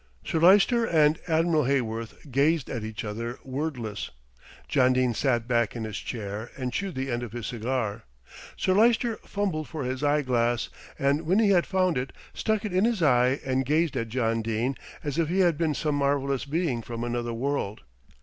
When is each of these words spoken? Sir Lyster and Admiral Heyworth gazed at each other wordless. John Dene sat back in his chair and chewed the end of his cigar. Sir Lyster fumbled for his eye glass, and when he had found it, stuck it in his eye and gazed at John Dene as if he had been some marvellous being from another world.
Sir 0.25 0.39
Lyster 0.39 0.83
and 0.83 1.19
Admiral 1.27 1.65
Heyworth 1.65 2.31
gazed 2.31 2.71
at 2.71 2.83
each 2.83 3.03
other 3.05 3.37
wordless. 3.43 4.09
John 4.67 4.93
Dene 4.93 5.13
sat 5.13 5.47
back 5.47 5.75
in 5.75 5.83
his 5.83 5.99
chair 5.99 6.49
and 6.57 6.73
chewed 6.73 6.95
the 6.95 7.11
end 7.11 7.21
of 7.21 7.33
his 7.33 7.45
cigar. 7.45 8.05
Sir 8.57 8.73
Lyster 8.73 9.17
fumbled 9.17 9.67
for 9.67 9.83
his 9.83 10.03
eye 10.03 10.23
glass, 10.23 10.69
and 10.97 11.21
when 11.27 11.37
he 11.37 11.51
had 11.51 11.67
found 11.67 11.99
it, 11.99 12.13
stuck 12.33 12.65
it 12.65 12.73
in 12.73 12.83
his 12.85 13.03
eye 13.03 13.39
and 13.45 13.63
gazed 13.63 13.95
at 13.95 14.09
John 14.09 14.41
Dene 14.41 14.75
as 15.03 15.19
if 15.19 15.29
he 15.29 15.41
had 15.41 15.55
been 15.55 15.75
some 15.75 15.93
marvellous 15.93 16.45
being 16.45 16.81
from 16.81 17.03
another 17.03 17.33
world. 17.35 17.81